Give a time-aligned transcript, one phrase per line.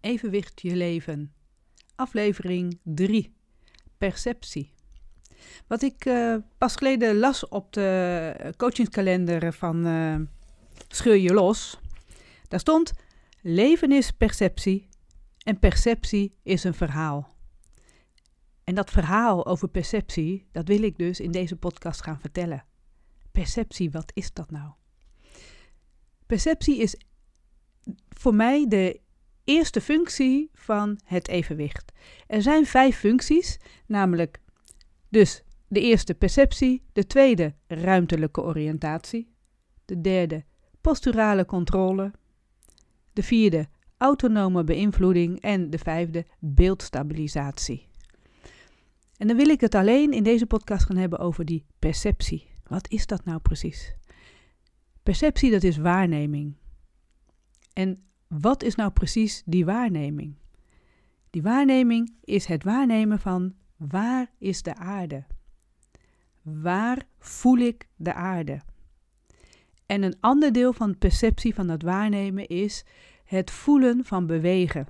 [0.00, 1.32] Evenwicht je leven.
[1.94, 3.34] Aflevering 3.
[3.98, 4.72] Perceptie.
[5.66, 10.16] Wat ik uh, pas geleden las op de coachingskalender van uh,
[10.88, 11.78] Scheur je los.
[12.48, 12.92] Daar stond:
[13.40, 14.88] Leven is perceptie
[15.38, 17.34] en perceptie is een verhaal.
[18.64, 22.64] En dat verhaal over perceptie, dat wil ik dus in deze podcast gaan vertellen.
[23.32, 24.70] Perceptie, wat is dat nou?
[26.26, 26.96] Perceptie is
[28.08, 29.00] voor mij de
[29.44, 31.92] eerste functie van het evenwicht.
[32.26, 34.40] Er zijn vijf functies, namelijk
[35.08, 39.32] dus de eerste perceptie, de tweede ruimtelijke oriëntatie,
[39.84, 40.44] de derde
[40.80, 42.12] posturale controle,
[43.12, 47.88] de vierde autonome beïnvloeding en de vijfde beeldstabilisatie.
[49.16, 52.48] En dan wil ik het alleen in deze podcast gaan hebben over die perceptie.
[52.66, 53.94] Wat is dat nou precies?
[55.02, 56.54] Perceptie, dat is waarneming.
[57.72, 58.02] En
[58.38, 60.34] wat is nou precies die waarneming?
[61.30, 65.24] Die waarneming is het waarnemen van waar is de aarde?
[66.42, 68.60] Waar voel ik de aarde?
[69.86, 72.84] En een ander deel van de perceptie van dat waarnemen is
[73.24, 74.86] het voelen van bewegen.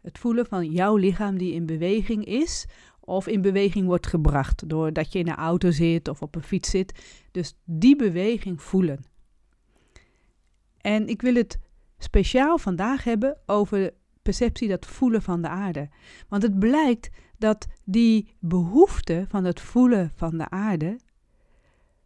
[0.00, 2.66] Het voelen van jouw lichaam die in beweging is
[3.00, 6.70] of in beweging wordt gebracht doordat je in een auto zit of op een fiets
[6.70, 7.18] zit.
[7.30, 9.04] Dus die beweging voelen.
[10.80, 11.58] En ik wil het
[11.98, 15.88] speciaal vandaag hebben over perceptie, dat voelen van de aarde.
[16.28, 20.98] Want het blijkt dat die behoefte van het voelen van de aarde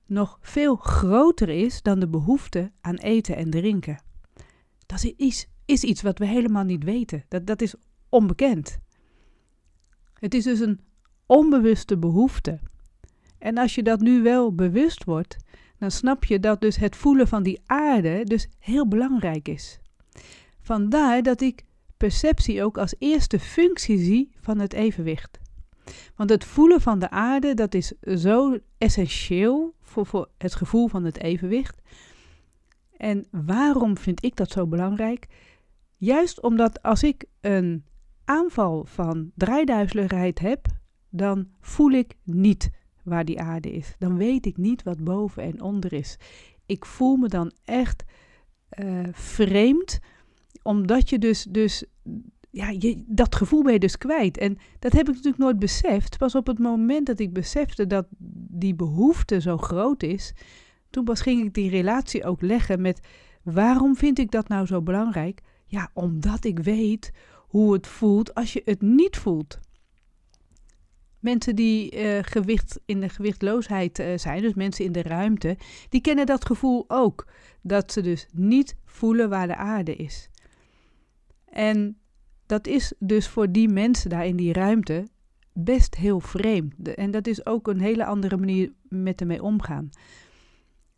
[0.06, 4.02] nog veel groter is dan de behoefte aan eten en drinken.
[4.86, 7.24] Dat is, is iets wat we helemaal niet weten.
[7.28, 7.74] Dat, dat is
[8.08, 8.78] onbekend.
[10.14, 10.80] Het is dus een
[11.26, 12.58] onbewuste behoefte.
[13.38, 15.36] En als je dat nu wel bewust wordt,
[15.78, 19.80] dan snap je dat dus het voelen van die aarde dus heel belangrijk is.
[20.60, 21.64] Vandaar dat ik
[21.96, 25.40] perceptie ook als eerste functie zie van het evenwicht.
[26.16, 31.04] Want het voelen van de aarde, dat is zo essentieel voor, voor het gevoel van
[31.04, 31.80] het evenwicht.
[32.96, 35.26] En waarom vind ik dat zo belangrijk?
[35.96, 37.84] Juist omdat als ik een
[38.24, 40.66] aanval van draaiduizeligheid heb,
[41.08, 42.70] dan voel ik niet
[43.04, 43.94] waar die aarde is.
[43.98, 46.16] Dan weet ik niet wat boven en onder is.
[46.66, 48.04] Ik voel me dan echt
[48.80, 49.98] uh, vreemd,
[50.62, 51.84] omdat je dus, dus
[52.50, 54.38] ja, je, dat gevoel ben je dus kwijt.
[54.38, 56.18] En dat heb ik natuurlijk nooit beseft.
[56.18, 58.06] Pas op het moment dat ik besefte dat
[58.50, 60.34] die behoefte zo groot is,
[60.90, 63.00] toen pas ging ik die relatie ook leggen met
[63.42, 65.40] waarom vind ik dat nou zo belangrijk?
[65.66, 69.60] Ja, omdat ik weet hoe het voelt als je het niet voelt.
[71.22, 75.56] Mensen die uh, gewicht, in de gewichtloosheid uh, zijn, dus mensen in de ruimte,
[75.88, 77.26] die kennen dat gevoel ook.
[77.60, 80.30] Dat ze dus niet voelen waar de aarde is.
[81.44, 81.96] En
[82.46, 85.06] dat is dus voor die mensen daar in die ruimte
[85.52, 86.94] best heel vreemd.
[86.94, 89.90] En dat is ook een hele andere manier met ermee omgaan.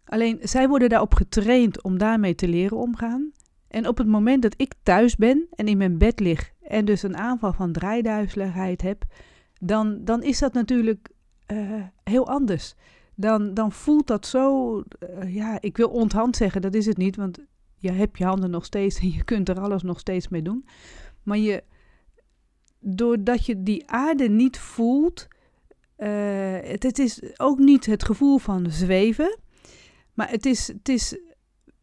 [0.05, 3.33] Alleen zij worden daarop getraind om daarmee te leren omgaan.
[3.69, 7.03] En op het moment dat ik thuis ben en in mijn bed lig en dus
[7.03, 9.05] een aanval van draaiduizeligheid heb,
[9.61, 11.11] dan, dan is dat natuurlijk
[11.53, 12.75] uh, heel anders.
[13.15, 17.17] Dan, dan voelt dat zo, uh, ja, ik wil onthand zeggen, dat is het niet,
[17.17, 17.39] want
[17.77, 20.67] je hebt je handen nog steeds en je kunt er alles nog steeds mee doen.
[21.23, 21.63] Maar je,
[22.79, 25.29] doordat je die aarde niet voelt,
[25.99, 26.09] uh,
[26.63, 29.39] het, het, is ook niet het gevoel van zweven,
[30.15, 31.19] maar het is, het is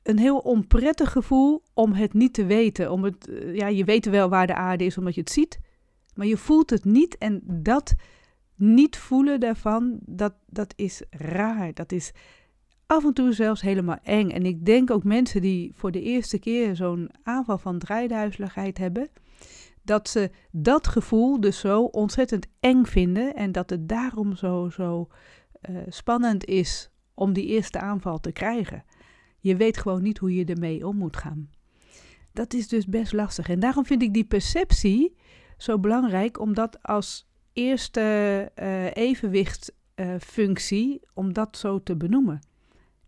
[0.04, 2.92] een heel onprettig gevoel om het niet te weten.
[2.92, 5.60] Om het, ja, je weet wel waar de aarde is omdat je het ziet,
[6.14, 7.96] maar je voelt het niet en dat
[8.56, 11.74] niet voelen daarvan, dat, dat is raar.
[11.74, 12.12] Dat is
[12.86, 14.30] af en toe zelfs helemaal eng.
[14.30, 19.10] En ik denk ook mensen die voor de eerste keer zo'n aanval van draaiduizeligheid hebben,
[19.84, 25.08] dat ze dat gevoel dus zo ontzettend eng vinden en dat het daarom zo, zo
[25.70, 28.84] uh, spannend is om die eerste aanval te krijgen.
[29.40, 31.50] Je weet gewoon niet hoe je ermee om moet gaan.
[32.34, 33.50] Dat is dus best lastig.
[33.50, 35.16] En daarom vind ik die perceptie
[35.62, 38.02] zo belangrijk, omdat als eerste
[38.56, 42.40] uh, evenwichtfunctie, om dat zo te benoemen.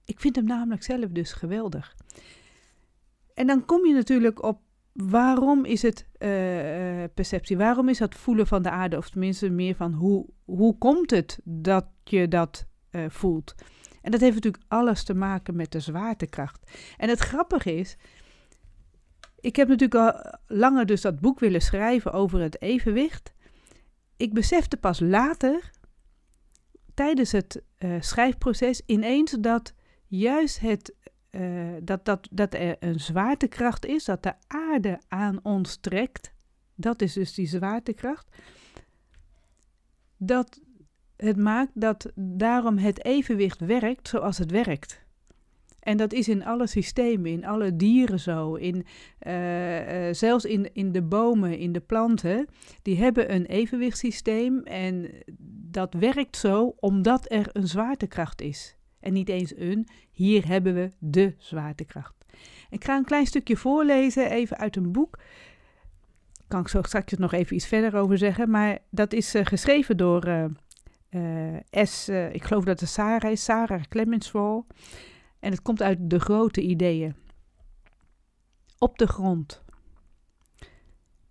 [0.05, 1.95] Ik vind hem namelijk zelf dus geweldig.
[3.33, 4.61] En dan kom je natuurlijk op
[4.93, 6.09] waarom is het uh,
[7.13, 7.57] perceptie?
[7.57, 8.97] Waarom is dat voelen van de aarde?
[8.97, 12.67] Of tenminste meer van hoe, hoe komt het dat je dat
[13.07, 13.55] voelt?
[14.01, 16.71] En dat heeft natuurlijk alles te maken met de zwaartekracht.
[16.97, 17.97] En het grappige is,
[19.43, 23.33] ik heb natuurlijk al langer dus dat boek willen schrijven over het evenwicht.
[24.17, 25.71] Ik besefte pas later,
[26.93, 29.73] tijdens het uh, schrijfproces, ineens dat
[30.07, 30.95] juist het,
[31.31, 36.33] uh, dat, dat, dat er een zwaartekracht is, dat de aarde aan ons trekt.
[36.75, 38.27] dat is dus die zwaartekracht,
[40.17, 40.59] dat
[41.15, 45.02] het maakt dat daarom het evenwicht werkt zoals het werkt.
[45.83, 48.85] En dat is in alle systemen, in alle dieren zo, in,
[49.27, 52.47] uh, uh, zelfs in, in de bomen, in de planten.
[52.81, 55.09] Die hebben een evenwichtssysteem en
[55.71, 58.75] dat werkt zo omdat er een zwaartekracht is.
[58.99, 62.13] En niet eens een, hier hebben we de zwaartekracht.
[62.69, 65.19] Ik ga een klein stukje voorlezen, even uit een boek.
[66.47, 68.49] Kan ik zo straks nog even iets verder over zeggen.
[68.49, 70.49] Maar dat is uh, geschreven door
[71.71, 74.63] S, ik geloof dat het Sarah is, Sarah Clemenswall.
[75.43, 77.15] En het komt uit de grote ideeën.
[78.77, 79.63] Op de grond.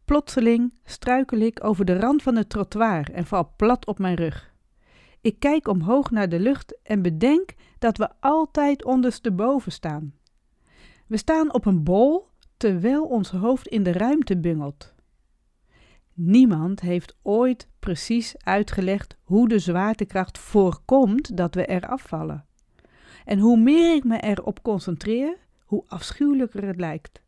[0.04, 4.54] Plotseling struikel ik over de rand van het trottoir en val plat op mijn rug.
[5.20, 10.14] Ik kijk omhoog naar de lucht en bedenk dat we altijd ondersteboven staan.
[11.06, 14.94] We staan op een bol terwijl ons hoofd in de ruimte bungelt.
[16.12, 22.46] Niemand heeft ooit precies uitgelegd hoe de zwaartekracht voorkomt dat we eraf vallen.
[23.24, 27.22] En hoe meer ik me erop concentreer, hoe afschuwelijker het lijkt.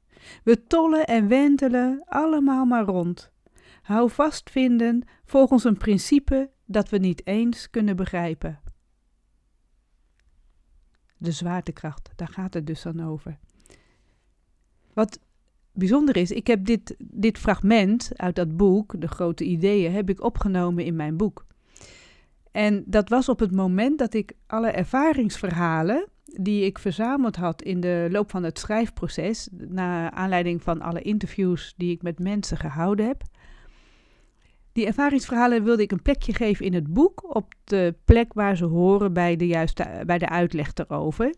[0.44, 3.32] We tollen en wentelen allemaal maar rond.
[3.82, 8.60] Hou vast vinden volgens een principe dat we niet eens kunnen begrijpen.
[11.16, 13.38] De zwaartekracht, daar gaat het dus dan over.
[14.92, 15.20] Wat
[15.72, 20.22] bijzonder is, ik heb dit, dit fragment uit dat boek, De Grote Ideeën, heb ik
[20.22, 21.46] opgenomen in mijn boek.
[22.54, 27.80] En dat was op het moment dat ik alle ervaringsverhalen die ik verzameld had in
[27.80, 33.06] de loop van het schrijfproces, naar aanleiding van alle interviews die ik met mensen gehouden
[33.06, 33.22] heb.
[34.72, 38.64] Die ervaringsverhalen wilde ik een plekje geven in het boek, op de plek waar ze
[38.64, 41.34] horen bij de, juiste, bij de uitleg erover.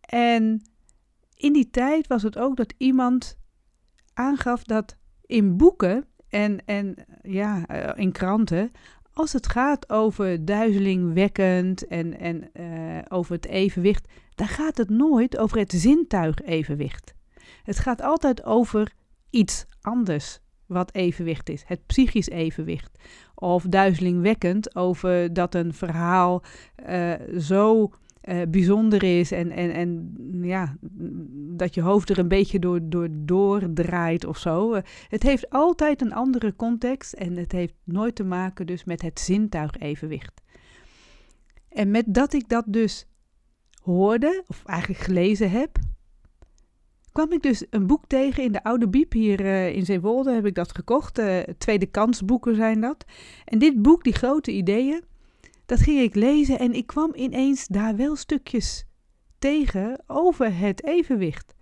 [0.00, 0.62] En
[1.34, 3.38] in die tijd was het ook dat iemand
[4.14, 4.96] aangaf dat
[5.26, 8.72] in boeken en, en ja, eh, in kranten
[9.16, 15.38] als het gaat over duizelingwekkend en, en uh, over het evenwicht, dan gaat het nooit
[15.38, 17.14] over het zintuigevenwicht.
[17.62, 18.92] Het gaat altijd over
[19.30, 22.98] iets anders wat evenwicht is, het psychisch evenwicht.
[23.34, 26.42] Of duizelingwekkend over dat een verhaal
[26.88, 27.90] uh, zo
[28.26, 30.76] uh, bijzonder is en, en, en ja,
[31.56, 34.74] dat je hoofd er een beetje door, door doordraait of zo.
[34.74, 39.02] Uh, het heeft altijd een andere context en het heeft nooit te maken dus met
[39.02, 40.42] het zintuigevenwicht.
[41.68, 43.06] En met dat ik dat dus
[43.82, 45.78] hoorde, of eigenlijk gelezen heb,
[47.12, 50.46] kwam ik dus een boek tegen in de Oude Biep hier uh, in Zeewolde, heb
[50.46, 51.20] ik dat gekocht.
[51.58, 53.04] tweede kansboeken zijn dat.
[53.44, 55.02] En dit boek, die grote ideeën,
[55.66, 58.86] dat ging ik lezen en ik kwam ineens daar wel stukjes
[59.38, 61.54] tegen over het evenwicht.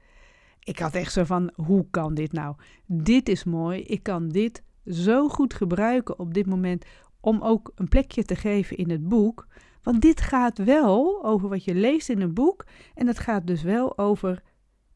[0.60, 2.56] Ik had echt zo van: hoe kan dit nou?
[2.86, 3.80] Dit is mooi.
[3.80, 6.84] Ik kan dit zo goed gebruiken op dit moment
[7.20, 9.46] om ook een plekje te geven in het boek.
[9.82, 13.62] Want dit gaat wel over wat je leest in een boek en het gaat dus
[13.62, 14.42] wel over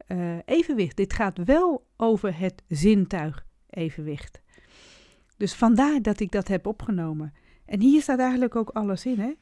[0.09, 0.97] uh, evenwicht.
[0.97, 4.43] Dit gaat wel over het zintuig evenwicht.
[5.37, 7.33] Dus vandaar dat ik dat heb opgenomen.
[7.69, 9.19] En hier staat eigenlijk ook alles in.
[9.19, 9.32] Hè?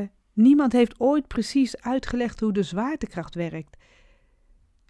[0.00, 3.76] Uh, niemand heeft ooit precies uitgelegd hoe de zwaartekracht werkt.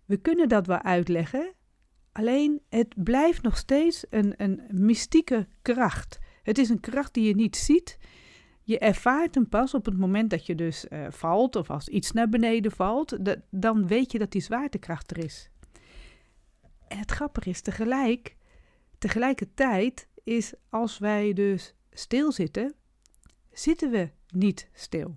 [0.05, 1.53] We kunnen dat wel uitleggen,
[2.13, 6.19] alleen het blijft nog steeds een, een mystieke kracht.
[6.43, 7.99] Het is een kracht die je niet ziet.
[8.63, 12.13] Je ervaart hem pas op het moment dat je dus uh, valt of als iets
[12.13, 13.17] naar beneden valt.
[13.51, 15.51] Dan weet je dat die zwaartekracht er is.
[16.89, 18.37] Het grappige is tegelijk,
[18.99, 22.75] tegelijkertijd is als wij dus stilzitten,
[23.53, 25.15] zitten we niet stil.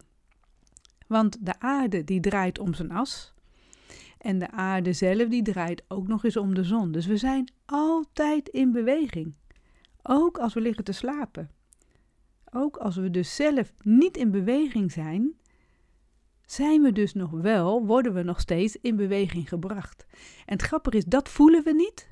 [1.08, 3.34] Want de aarde die draait om zijn as.
[4.18, 6.92] En de aarde zelf die draait ook nog eens om de zon.
[6.92, 9.34] Dus we zijn altijd in beweging.
[10.02, 11.50] Ook als we liggen te slapen.
[12.52, 15.34] Ook als we dus zelf niet in beweging zijn,
[16.46, 20.06] zijn we dus nog wel, worden we nog steeds in beweging gebracht.
[20.46, 22.11] En het grappige is, dat voelen we niet,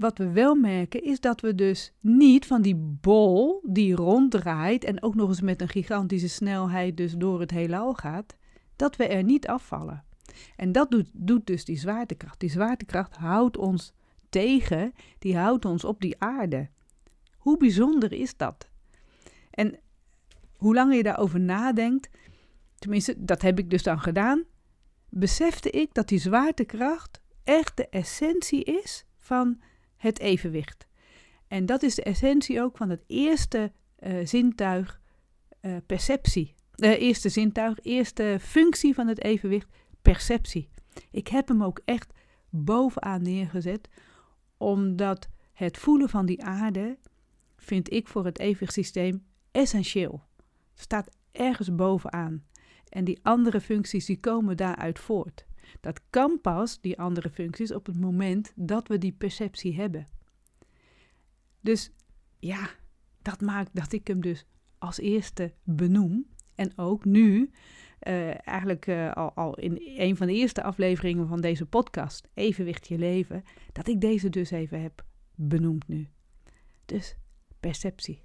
[0.00, 5.02] wat we wel merken is dat we dus niet van die bol die ronddraait en
[5.02, 8.36] ook nog eens met een gigantische snelheid dus door het heelal gaat,
[8.76, 10.04] dat we er niet afvallen.
[10.56, 12.40] En dat doet, doet dus die zwaartekracht.
[12.40, 13.92] Die zwaartekracht houdt ons
[14.28, 16.68] tegen, die houdt ons op die aarde.
[17.36, 18.70] Hoe bijzonder is dat?
[19.50, 19.78] En
[20.56, 22.10] hoe langer je daarover nadenkt,
[22.78, 24.44] tenminste, dat heb ik dus dan gedaan,
[25.08, 29.60] besefte ik dat die zwaartekracht echt de essentie is van
[30.00, 30.86] het evenwicht.
[31.48, 35.00] En dat is de essentie ook van het eerste uh, zintuig,
[35.62, 36.54] uh, perceptie.
[36.74, 39.68] De uh, eerste zintuig, eerste functie van het evenwicht,
[40.02, 40.68] perceptie.
[41.10, 42.12] Ik heb hem ook echt
[42.48, 43.88] bovenaan neergezet
[44.56, 46.98] omdat het voelen van die aarde
[47.56, 50.22] vind ik voor het evenwichtssysteem essentieel.
[50.74, 52.44] Staat ergens bovenaan.
[52.88, 55.46] En die andere functies die komen daaruit voort.
[55.80, 60.06] Dat kan pas, die andere functies, op het moment dat we die perceptie hebben.
[61.60, 61.92] Dus
[62.38, 62.70] ja,
[63.22, 64.46] dat maakt dat ik hem dus
[64.78, 66.26] als eerste benoem.
[66.54, 67.50] En ook nu,
[68.08, 72.88] uh, eigenlijk uh, al, al, in een van de eerste afleveringen van deze podcast, Evenwicht
[72.88, 76.08] je leven, dat ik deze dus even heb benoemd nu.
[76.84, 77.16] Dus
[77.60, 78.22] perceptie.